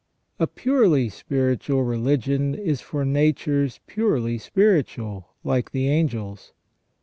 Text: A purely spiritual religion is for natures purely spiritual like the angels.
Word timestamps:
A 0.39 0.47
purely 0.47 1.09
spiritual 1.09 1.83
religion 1.83 2.55
is 2.55 2.81
for 2.81 3.05
natures 3.05 3.79
purely 3.85 4.39
spiritual 4.39 5.27
like 5.43 5.69
the 5.69 5.89
angels. 5.89 6.53